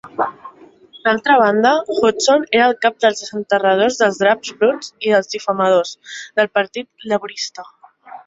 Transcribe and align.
D'altra 1.07 1.33
banda, 1.41 1.73
Hodgson 1.97 2.45
era 2.59 2.69
el 2.69 2.73
"cap 2.85 2.95
dels 3.05 3.21
desenterradors 3.23 3.99
dels 4.01 4.17
draps 4.23 4.53
bruts 4.63 4.91
i 5.09 5.13
dels 5.17 5.31
difamadors" 5.35 5.93
del 6.41 6.53
partit 6.59 7.09
laborista. 7.13 7.69